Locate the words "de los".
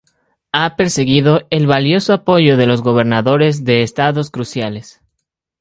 2.57-2.81